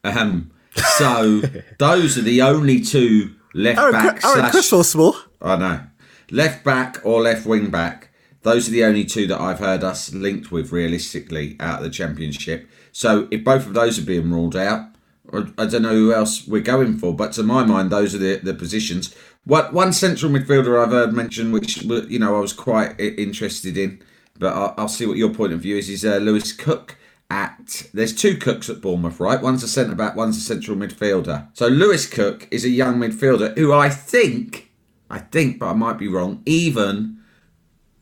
[0.03, 0.51] Um,
[0.97, 1.41] so
[1.79, 4.23] those are the only two left Aaron, back.
[4.23, 5.15] Aaron slash, small.
[5.41, 5.81] I know.
[6.29, 8.11] Left back or left wing back
[8.45, 11.89] those are the only two that I've heard us linked with realistically out of the
[11.89, 12.69] championship.
[12.91, 14.89] So if both of those are being ruled out,
[15.33, 17.15] I don't know who else we're going for.
[17.15, 19.15] But to my mind, those are the, the positions.
[19.45, 24.03] What one central midfielder I've heard mentioned, which you know I was quite interested in,
[24.37, 25.89] but I'll, I'll see what your point of view is.
[25.89, 26.97] Is uh, Lewis Cook
[27.31, 29.41] at there's two Cooks at Bournemouth, right?
[29.41, 31.47] One's a centre back, one's a central midfielder.
[31.53, 34.71] So Lewis Cook is a young midfielder who I think,
[35.09, 37.15] I think, but I might be wrong, even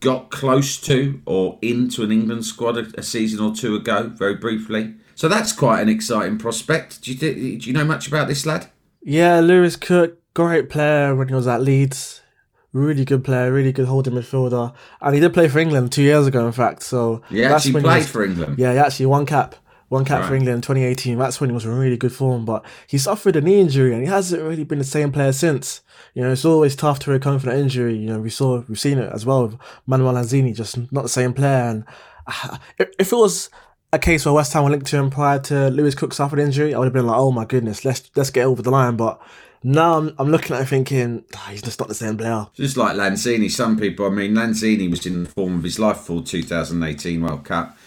[0.04, 4.36] got close to or into an England squad a, a, season or two ago, very
[4.36, 4.94] briefly.
[5.16, 7.02] So that's quite an exciting prospect.
[7.02, 8.68] Do you th- do you know much about this lad?
[9.02, 12.22] Yeah, Lewis Cook, great player when he was at Leeds.
[12.74, 16.26] Really good player, really good holding midfielder, and he did play for England two years
[16.26, 16.48] ago.
[16.48, 18.58] In fact, so yeah, that's actually played was, for England.
[18.58, 19.56] Yeah, he actually one cap
[19.94, 20.28] one cap right.
[20.28, 21.18] for England in 2018.
[21.20, 24.02] That's when he was in really good form, but he suffered a knee injury and
[24.02, 25.82] he hasn't really been the same player since.
[26.16, 27.96] You know, it's always tough to recover from an injury.
[27.96, 31.10] You know, we saw, we've seen it as well with Manuel Lanzini, just not the
[31.10, 31.70] same player.
[31.70, 31.86] And
[32.28, 33.52] uh, if it was
[33.94, 36.74] a case where West Ham were linked to him prior to Lewis Cook suffered injury,
[36.74, 38.98] I would have been like, oh my goodness, let's let's get over the line.
[38.98, 39.22] But
[39.62, 42.48] now I'm, I'm looking at it thinking, oh, he's just not the same player.
[42.56, 45.98] Just like Lanzini, some people, I mean, Lanzini was in the form of his life
[45.98, 47.78] for 2018 World Cup.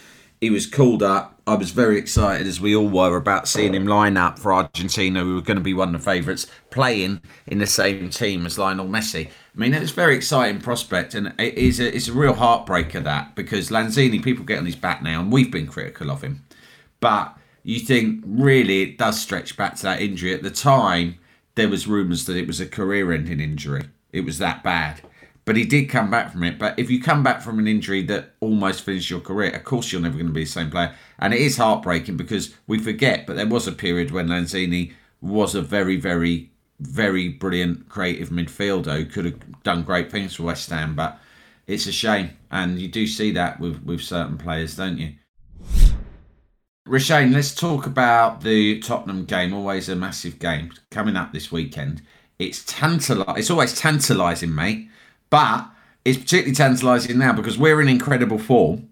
[0.41, 3.87] He was called up I was very excited, as we all were, about seeing him
[3.87, 5.25] line up for Argentina.
[5.25, 8.59] We were going to be one of the favourites, playing in the same team as
[8.59, 9.29] Lionel Messi.
[9.29, 12.35] I mean, it was a very exciting prospect, and it is a, it's a real
[12.35, 16.23] heartbreaker that because Lanzini, people get on his back now, and we've been critical of
[16.23, 16.45] him.
[16.99, 20.35] But you think really it does stretch back to that injury.
[20.35, 21.21] At the time,
[21.55, 23.85] there was rumours that it was a career-ending injury.
[24.13, 25.01] It was that bad
[25.47, 26.59] but he did come back from it.
[26.59, 29.91] But if you come back from an injury that almost finished your career, of course
[29.91, 30.95] you're never going to be the same player.
[31.21, 35.55] And it is heartbreaking because we forget, but there was a period when Lanzini was
[35.55, 40.69] a very, very, very brilliant creative midfielder who could have done great things for West
[40.71, 40.97] Ham.
[40.97, 41.17] But
[41.69, 45.15] it's a shame, and you do see that with with certain players, don't you?
[46.89, 49.55] Roshane, let's talk about the Tottenham game.
[49.55, 52.03] Always a massive game coming up this weekend.
[52.39, 53.39] It's tantalising.
[53.39, 54.89] It's always tantalising, mate
[55.31, 55.69] but
[56.05, 58.89] it's particularly tantalising now because we're in incredible form.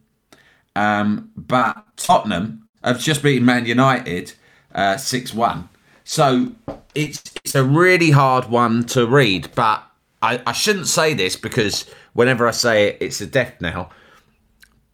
[0.77, 4.33] Um, but Tottenham have just beaten Man United
[4.75, 5.69] uh, six uh, one.
[6.05, 6.53] So
[6.95, 9.49] it's it's a really hard one to read.
[9.55, 9.83] But
[10.21, 13.91] I, I shouldn't say this because whenever I say it, it's a death knell.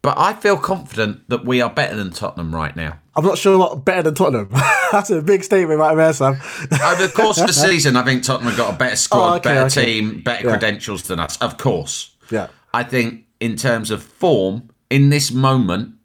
[0.03, 2.99] But I feel confident that we are better than Tottenham right now.
[3.15, 4.49] I'm not sure what better than Tottenham.
[4.93, 6.35] That's a big statement right there, Sam.
[6.35, 9.35] Over the course of the season, I think Tottenham have got a better squad, oh,
[9.37, 9.85] okay, better okay.
[9.85, 10.53] team, better yeah.
[10.53, 11.37] credentials than us.
[11.39, 12.17] Of course.
[12.31, 12.49] Yeah.
[12.73, 15.97] I think in terms of form, in this moment,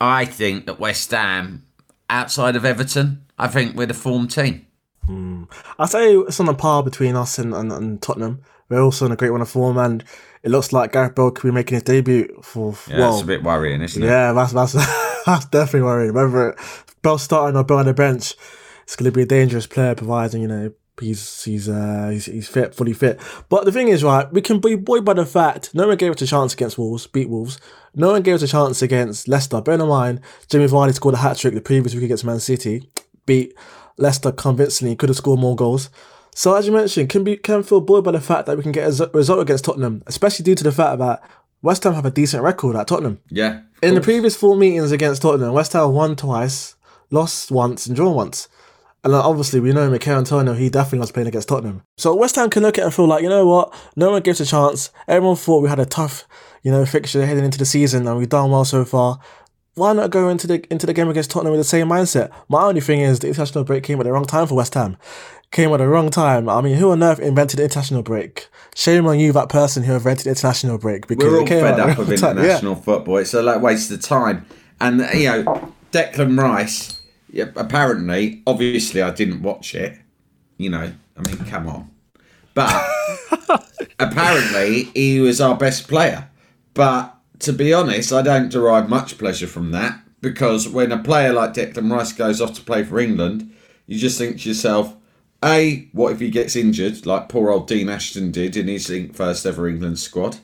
[0.00, 1.64] I think that West Ham,
[2.10, 4.66] outside of Everton, I think we're the form team.
[5.06, 5.50] Mm.
[5.78, 8.42] I'd say it's on a par between us and, and, and Tottenham.
[8.68, 10.04] We're also in a great run of form, and
[10.42, 12.74] it looks like Gareth Bale could be making his debut for.
[12.88, 14.06] Yeah, well, that's a bit worrying, isn't it?
[14.06, 14.72] Yeah, that's that's
[15.26, 16.14] that's definitely worrying.
[16.14, 16.56] Whether
[17.02, 18.34] Bale starting or Bale on the bench,
[18.82, 22.48] it's going to be a dangerous player, providing you know he's he's uh he's, he's
[22.48, 23.20] fit, fully fit.
[23.48, 26.12] But the thing is, right, we can be buoyed by the fact no one gave
[26.12, 27.58] us a chance against Wolves, beat Wolves.
[27.94, 29.60] No one gave us a chance against Leicester.
[29.60, 32.88] Bear in mind, Jamie Vardy scored a hat trick the previous week against Man City,
[33.26, 33.54] beat
[33.96, 35.90] Leicester convincingly, could have scored more goals.
[36.34, 38.72] So as you mentioned, can be can feel buoyed by the fact that we can
[38.72, 41.22] get a result against Tottenham, especially due to the fact that
[41.62, 43.20] West Ham have a decent record at Tottenham.
[43.28, 43.62] Yeah.
[43.82, 46.76] In the previous four meetings against Tottenham, West Ham won twice,
[47.10, 48.48] lost once, and drawn once.
[49.04, 51.82] And obviously, we know Michail Antonio, he definitely was playing against Tottenham.
[51.96, 53.72] So West Ham can look at it and feel like, you know what?
[53.96, 54.90] No one gives a chance.
[55.06, 56.26] Everyone thought we had a tough,
[56.62, 59.20] you know, fixture heading into the season and we've done well so far.
[59.74, 62.32] Why not go into the into the game against Tottenham with the same mindset?
[62.48, 64.96] My only thing is the international break came at the wrong time for West Ham.
[65.50, 66.48] Came at the wrong time.
[66.48, 68.48] I mean, who on earth invented international break?
[68.74, 71.06] Shame on you, that person who invented international break.
[71.06, 72.36] Because We're all fed up of wrong time.
[72.36, 72.42] Yeah.
[72.44, 73.16] international football.
[73.16, 74.44] It's a like waste of time.
[74.80, 77.00] And you know, Declan Rice.
[77.30, 79.98] Yeah, apparently, obviously, I didn't watch it.
[80.56, 81.90] You know, I mean, come on.
[82.54, 82.84] But
[83.98, 86.28] apparently, he was our best player.
[86.74, 91.32] But to be honest, I don't derive much pleasure from that because when a player
[91.32, 93.54] like Declan Rice goes off to play for England,
[93.86, 94.94] you just think to yourself,
[95.44, 99.46] A, what if he gets injured, like poor old Dean Ashton did in his first
[99.46, 100.38] ever England squad?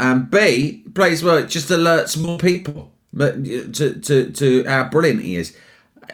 [0.00, 5.22] And B, plays well, it just alerts more people but to, to, to how brilliant
[5.22, 5.56] he is.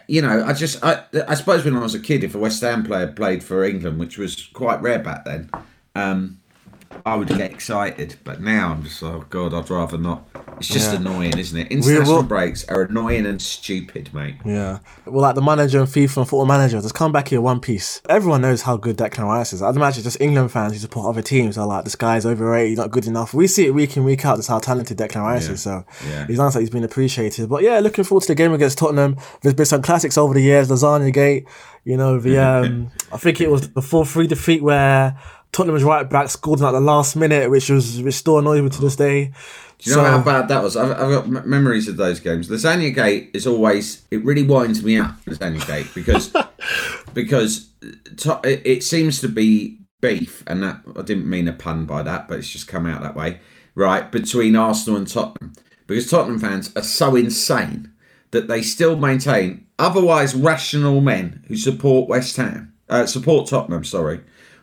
[0.07, 2.61] You know, I just, I, I suppose when I was a kid, if a West
[2.61, 5.51] Ham player played for England, which was quite rare back then,
[5.95, 6.41] um,
[7.07, 8.17] I would get excited.
[8.25, 10.27] But now I'm just, oh God, I'd rather not.
[10.59, 10.99] It's just Yeah.
[10.99, 11.69] annoying, isn't it?
[11.69, 14.35] International will- breaks are annoying and stupid, mate.
[14.45, 14.81] Yeah.
[15.07, 18.03] Well, like the manager and FIFA and football manager, just come back here one piece.
[18.11, 19.63] Everyone knows how good Declan Rice is.
[19.63, 22.79] I'd imagine just England fans who support other teams are like, this guy's overrated, he's
[22.79, 23.33] not good enough.
[23.33, 25.63] We see it week in, week out, just how talented Declan Rice is.
[25.63, 26.27] So Yeah.
[26.27, 27.49] he's nice that he's been appreciated.
[27.49, 29.17] But yeah, looking forward to the game against Tottenham.
[29.41, 31.47] There's been some classics over the years, Lasagna Gate,
[31.85, 35.17] you know, the um I think it was the 4 3 defeat where
[35.53, 38.81] Tottenham's right back scored at the last minute, which was which still annoys me to
[38.81, 39.33] this day.
[39.79, 40.77] Do you know how bad that was?
[40.77, 42.49] I've, I've got m- memories of those games.
[42.49, 45.21] Lasagna Gate is always it really winds me up.
[45.25, 46.33] Lasagna Gate because
[47.15, 47.71] because
[48.19, 52.03] to, it, it seems to be beef, and that I didn't mean a pun by
[52.03, 53.41] that, but it's just come out that way,
[53.75, 54.11] right?
[54.11, 55.55] Between Arsenal and Tottenham,
[55.87, 57.93] because Tottenham fans are so insane
[58.31, 64.21] that they still maintain otherwise rational men who support West Ham, uh, support Tottenham, sorry,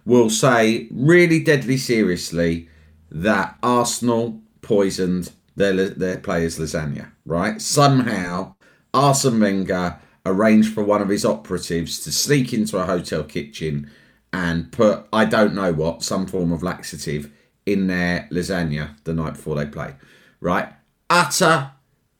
[0.07, 2.69] will say really deadly seriously
[3.11, 7.11] that Arsenal poisoned their their players' lasagna.
[7.25, 7.61] Right?
[7.61, 8.55] Somehow,
[8.93, 13.91] Arsene Wenger arranged for one of his operatives to sneak into a hotel kitchen
[14.31, 17.29] and put I don't know what some form of laxative
[17.65, 19.93] in their lasagna the night before they play.
[20.39, 20.69] Right?
[21.09, 21.71] Utter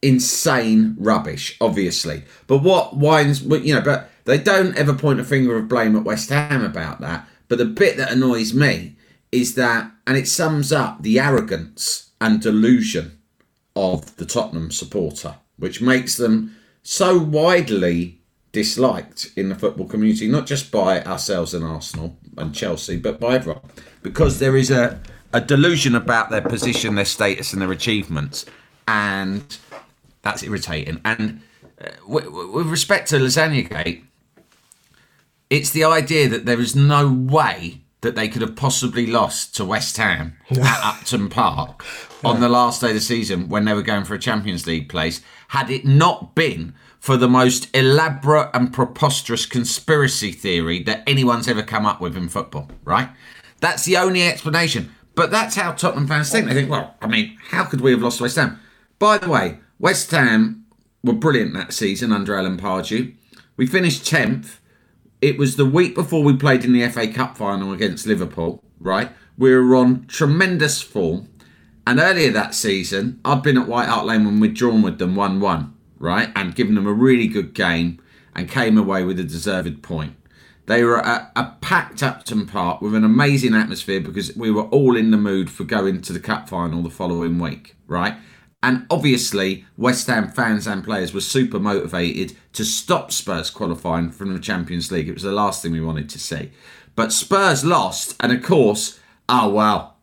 [0.02, 2.24] insane rubbish, obviously.
[2.46, 6.04] But what winds, you know, but they don't ever point a finger of blame at
[6.04, 7.26] West Ham about that.
[7.48, 8.96] But the bit that annoys me
[9.32, 13.18] is that, and it sums up the arrogance and delusion
[13.74, 18.20] of the Tottenham supporter, which makes them so widely
[18.52, 23.36] disliked in the football community, not just by ourselves and Arsenal and Chelsea, but by
[23.36, 23.62] everyone,
[24.02, 25.00] because there is a,
[25.32, 28.46] a delusion about their position, their status, and their achievements,
[28.86, 29.58] and
[30.22, 31.00] that's irritating.
[31.04, 31.42] And
[31.80, 34.04] uh, with, with respect to Lasagna Gate,
[35.50, 39.64] it's the idea that there is no way that they could have possibly lost to
[39.64, 41.84] West Ham at Upton Park
[42.24, 44.88] on the last day of the season when they were going for a Champions League
[44.88, 51.48] place had it not been for the most elaborate and preposterous conspiracy theory that anyone's
[51.48, 53.08] ever come up with in football, right?
[53.60, 54.94] That's the only explanation.
[55.14, 56.46] But that's how Tottenham fans think.
[56.46, 58.60] They think, well, I mean, how could we have lost to West Ham?
[58.98, 60.64] By the way, West Ham
[61.02, 63.14] were brilliant that season under Alan Pardew.
[63.56, 64.57] We finished 10th
[65.20, 69.10] it was the week before we played in the FA Cup final against Liverpool, right?
[69.36, 71.28] We were on tremendous form.
[71.86, 75.16] And earlier that season, I'd been at White Hart Lane when we'd drawn with them
[75.16, 76.30] 1 1, right?
[76.36, 78.00] And given them a really good game
[78.34, 80.14] and came away with a deserved point.
[80.66, 84.96] They were at a packed Upton Park with an amazing atmosphere because we were all
[84.96, 88.16] in the mood for going to the cup final the following week, right?
[88.62, 94.32] And obviously, West Ham fans and players were super motivated to stop Spurs qualifying from
[94.32, 95.08] the Champions League.
[95.08, 96.50] It was the last thing we wanted to see.
[96.96, 99.96] But Spurs lost, and of course, oh well,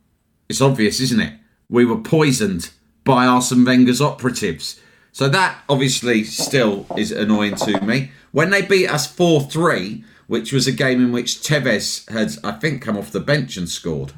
[0.48, 1.34] it's obvious, isn't it?
[1.70, 2.72] We were poisoned
[3.04, 4.80] by Arsene Wenger's operatives.
[5.12, 8.12] So that obviously still is annoying to me.
[8.32, 12.54] When they beat us 4 3, which was a game in which Tevez had, I
[12.58, 14.14] think, come off the bench and scored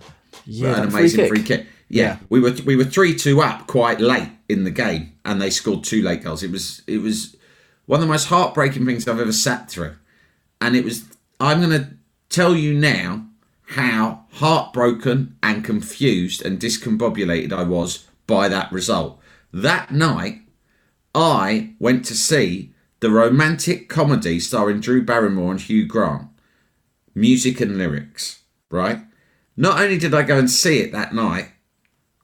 [0.45, 1.30] Yeah, an that free amazing kick.
[1.30, 1.67] free kick.
[1.89, 5.50] Yeah, we were we were three two up quite late in the game, and they
[5.50, 6.43] scored two late goals.
[6.43, 7.36] It was it was
[7.86, 9.95] one of the most heartbreaking things I've ever sat through,
[10.60, 11.06] and it was.
[11.39, 11.89] I'm going to
[12.30, 13.28] tell you now
[13.67, 19.20] how heartbroken and confused and discombobulated I was by that result.
[19.53, 20.41] That night,
[21.14, 26.28] I went to see the romantic comedy starring Drew Barrymore and Hugh Grant,
[27.14, 28.41] music and lyrics.
[28.72, 28.99] Right.
[29.55, 31.49] Not only did I go and see it that night,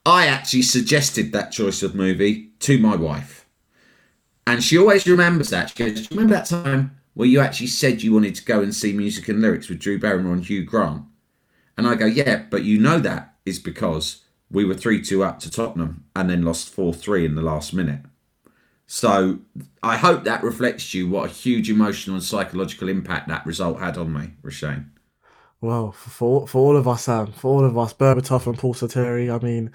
[0.06, 3.46] I actually suggested that choice of movie to my wife.
[4.46, 5.70] And she always remembers that.
[5.70, 8.92] She goes, remember that time where you actually said you wanted to go and see
[8.92, 11.04] music and lyrics with Drew Barrymore and Hugh Grant?
[11.78, 15.40] And I go, Yeah, but you know that is because we were 3 2 up
[15.40, 18.02] to Tottenham and then lost 4 3 in the last minute.
[18.86, 19.40] So
[19.82, 23.80] I hope that reflects to you what a huge emotional and psychological impact that result
[23.80, 24.90] had on me, Roshane.
[25.64, 29.34] Well, for for all of us, Sam, for all of us, Berbatov and Paul Stalteri,
[29.34, 29.72] I mean,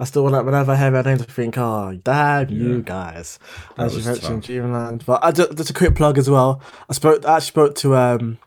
[0.00, 3.38] I still want whenever I hear their names, I think, oh, damn you guys,
[3.76, 4.42] as you mentioned.
[4.42, 5.04] Dreamland.
[5.06, 6.60] But I just, just a quick plug as well.
[6.90, 8.38] I spoke, I actually spoke to, um,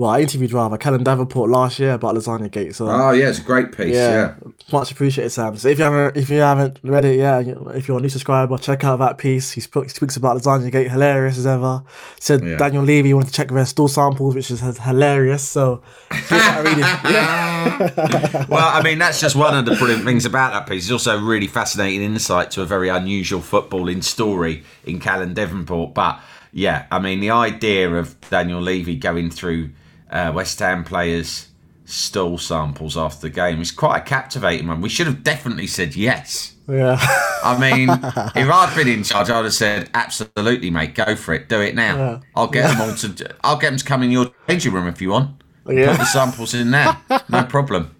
[0.00, 2.74] well, I interviewed rather Calum Davenport last year about Lasagna Gate.
[2.74, 3.94] So Oh, yeah, it's a great piece.
[3.94, 4.32] Yeah.
[4.72, 5.58] much appreciated, Sam.
[5.58, 7.40] So if you haven't, if you haven't read it yeah,
[7.74, 9.50] if you're a new subscriber, check out that piece.
[9.50, 11.82] He, speaks about Lasagna Gate, hilarious as ever.
[12.18, 12.56] Said Yeah.
[12.56, 15.46] Daniel Levy wanted to check their stool samples, which is hilarious.
[15.46, 16.78] So give that a read.
[17.12, 18.46] yeah.
[18.48, 20.84] well, I mean, that's just one of the brilliant things about that piece.
[20.84, 25.92] It's also a really fascinating insight to a very unusual footballing story in Calum Davenport.
[25.92, 26.18] But
[26.52, 29.72] yeah, I mean, the idea of Daniel Levy going through
[30.10, 31.48] uh, West Ham players'
[31.84, 34.80] stool samples after the game It's quite a captivating one.
[34.80, 36.54] We should have definitely said yes.
[36.68, 36.98] yeah.
[37.42, 37.88] I mean,
[38.36, 41.74] if I'd been in charge, I'd have said, "Absolutely, mate, go for it, do it
[41.74, 41.96] now.
[41.96, 42.20] Yeah.
[42.36, 43.34] I'll get them all to.
[43.42, 45.42] I'll get them to come in your changing room if you want.
[45.66, 45.90] Yeah.
[45.90, 46.96] Put the samples in there,
[47.28, 47.94] no problem."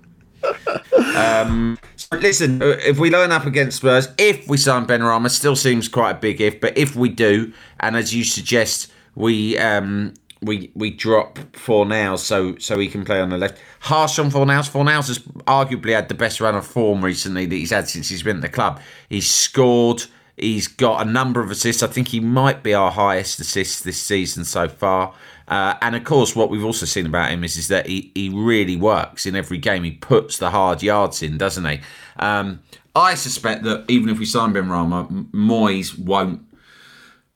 [1.17, 5.57] Um, so listen, uh, if we line up against Spurs, if we sign Benrahma, still
[5.57, 10.15] seems quite a big if, but if we do, and as you suggest, we um,
[10.43, 11.38] we we drop
[11.68, 13.59] now, so so he can play on the left.
[13.80, 14.70] Harsh on Fornals.
[14.70, 18.22] Fornals has arguably had the best run of form recently that he's had since he's
[18.22, 18.80] been at the club.
[19.09, 20.05] He's scored.
[20.36, 21.82] He's got a number of assists.
[21.82, 25.14] I think he might be our highest assists this season so far.
[25.49, 28.30] Uh, and of course, what we've also seen about him is, is that he, he
[28.30, 29.82] really works in every game.
[29.82, 31.80] He puts the hard yards in, doesn't he?
[32.18, 32.61] Um,
[32.95, 36.41] I suspect that even if we sign Benrahma, Moyes won't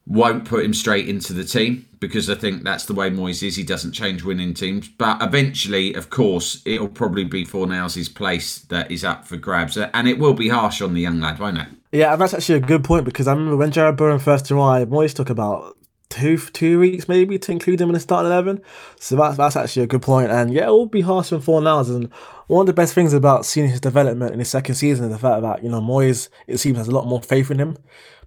[0.06, 3.56] won't put him straight into the team because I think that's the way Moyes is.
[3.56, 4.88] He doesn't change winning teams.
[4.88, 9.78] But eventually, of course, it'll probably be Fornals' place that is up for grabs.
[9.78, 11.68] And it will be harsh on the young lad, won't it?
[11.92, 14.90] Yeah, and that's actually a good point because I remember when Jarrod Bowen first arrived,
[14.90, 15.76] Moyes took about
[16.10, 18.60] two two weeks maybe to include him in the starting eleven.
[19.00, 20.30] So that's that's actually a good point.
[20.30, 21.88] And yeah, it will be harsh on Fornals.
[21.88, 22.12] And
[22.46, 25.18] one of the best things about seeing his development in his second season is the
[25.18, 27.78] fact that you know Moyes it seems has a lot more faith in him.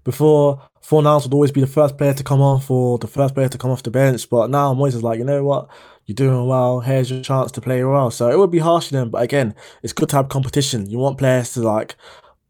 [0.07, 3.49] Before Fornals would always be the first player to come off or the first player
[3.49, 5.67] to come off the bench, but now Moyes is like, you know what,
[6.05, 6.79] you're doing well.
[6.79, 8.09] Here's your chance to play well.
[8.09, 9.53] So it would be harsh on him, but again,
[9.83, 10.89] it's good to have competition.
[10.89, 11.97] You want players to like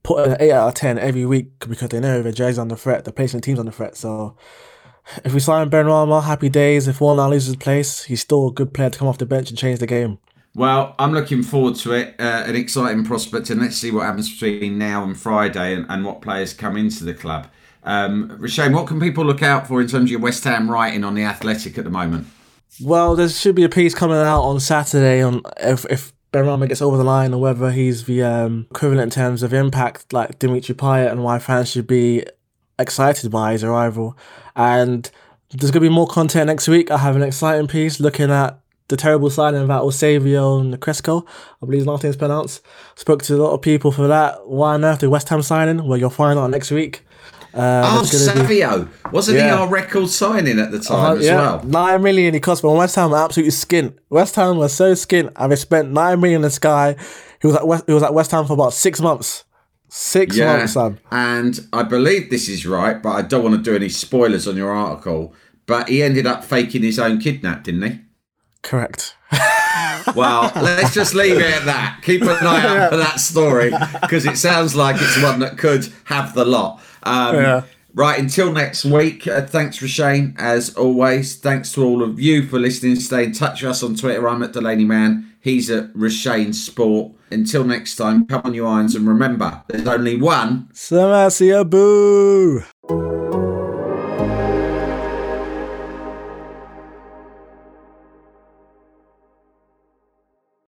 [0.04, 3.06] put an 8 out of 10 every week because they know their jersey's under threat,
[3.06, 3.98] the placing team's under threat.
[3.98, 4.38] So
[5.26, 6.88] if we sign Benrahma, happy days.
[6.88, 9.50] If now loses his place, he's still a good player to come off the bench
[9.50, 10.20] and change the game.
[10.58, 12.16] Well, I'm looking forward to it.
[12.18, 16.04] Uh, an exciting prospect, and let's see what happens between now and Friday and, and
[16.04, 17.46] what players come into the club.
[17.84, 21.04] Um, Roshane, what can people look out for in terms of your West Ham writing
[21.04, 22.26] on the Athletic at the moment?
[22.82, 26.82] Well, there should be a piece coming out on Saturday on if if Benrahma gets
[26.82, 30.74] over the line or whether he's the um, equivalent in terms of impact like Dimitri
[30.74, 32.26] Payet and why fans should be
[32.80, 34.18] excited by his arrival.
[34.56, 35.08] And
[35.52, 36.90] there's going to be more content next week.
[36.90, 41.26] I have an exciting piece looking at the terrible signing of that Savio Nsereko.
[41.62, 42.62] I believe his last name's pronounced.
[42.96, 44.48] Spoke to a lot of people for that.
[44.48, 45.86] Why on earth the West Ham signing?
[45.88, 47.04] Well, you'll find out next week.
[47.54, 48.08] Uh, Oh, gonna be-
[48.62, 48.88] Savio.
[49.12, 51.64] Wasn't he our record signing at the time uh, as yeah, well?
[51.64, 53.96] nine million he cost, but West Ham were absolutely skint.
[54.10, 56.96] West Ham was so skint, and they spent nine million on this guy.
[57.42, 59.44] He was at West, he was at West Ham for about six months.
[59.90, 61.00] Six months, Sam.
[61.12, 64.58] And I believe this is right, but I don't want to do any spoilers on
[64.58, 65.34] your article.
[65.66, 68.00] But he ended up faking his own kidnap, didn't he?
[68.68, 69.16] Correct.
[70.16, 72.00] Well, let's just leave it at that.
[72.02, 75.92] Keep an eye out for that story because it sounds like it's one that could
[76.06, 76.82] have the lot.
[77.04, 77.62] Um, Yeah.
[77.94, 81.36] Right, until next week, uh, thanks Roshane, as always.
[81.36, 82.96] Thanks to all of you for listening.
[82.96, 84.28] Stay in touch with us on Twitter.
[84.30, 85.32] I'm at Delaney Man.
[85.42, 87.12] He's at Roshane Sport.
[87.32, 92.64] Until next time, come on, your irons, and remember, there's only one Samasia boo.